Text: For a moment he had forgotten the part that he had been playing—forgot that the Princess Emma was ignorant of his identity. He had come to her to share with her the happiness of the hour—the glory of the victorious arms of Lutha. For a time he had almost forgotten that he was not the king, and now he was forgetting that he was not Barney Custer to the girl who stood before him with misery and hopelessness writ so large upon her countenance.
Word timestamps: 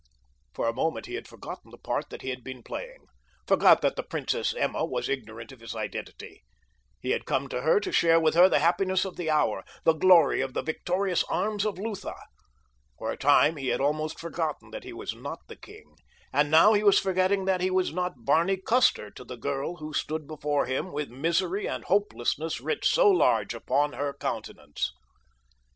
For 0.55 0.67
a 0.67 0.73
moment 0.73 1.05
he 1.05 1.13
had 1.13 1.27
forgotten 1.27 1.69
the 1.69 1.77
part 1.77 2.09
that 2.09 2.23
he 2.23 2.29
had 2.31 2.43
been 2.43 2.63
playing—forgot 2.63 3.81
that 3.81 3.95
the 3.97 4.01
Princess 4.01 4.51
Emma 4.51 4.83
was 4.83 5.07
ignorant 5.07 5.51
of 5.51 5.59
his 5.59 5.75
identity. 5.75 6.41
He 6.99 7.11
had 7.11 7.27
come 7.27 7.47
to 7.49 7.61
her 7.61 7.79
to 7.81 7.91
share 7.91 8.19
with 8.19 8.33
her 8.33 8.49
the 8.49 8.57
happiness 8.57 9.05
of 9.05 9.15
the 9.15 9.29
hour—the 9.29 9.93
glory 9.93 10.41
of 10.41 10.55
the 10.55 10.63
victorious 10.63 11.23
arms 11.25 11.67
of 11.67 11.77
Lutha. 11.77 12.15
For 12.97 13.11
a 13.11 13.15
time 13.15 13.57
he 13.57 13.67
had 13.67 13.79
almost 13.79 14.19
forgotten 14.19 14.71
that 14.71 14.83
he 14.83 14.91
was 14.91 15.13
not 15.13 15.41
the 15.47 15.55
king, 15.55 15.97
and 16.33 16.49
now 16.49 16.73
he 16.73 16.81
was 16.81 16.97
forgetting 16.97 17.45
that 17.45 17.61
he 17.61 17.69
was 17.69 17.93
not 17.93 18.25
Barney 18.25 18.57
Custer 18.57 19.11
to 19.11 19.23
the 19.23 19.37
girl 19.37 19.75
who 19.75 19.93
stood 19.93 20.25
before 20.25 20.65
him 20.65 20.91
with 20.91 21.11
misery 21.11 21.67
and 21.67 21.83
hopelessness 21.85 22.59
writ 22.59 22.83
so 22.85 23.07
large 23.07 23.53
upon 23.53 23.93
her 23.93 24.15
countenance. 24.19 24.93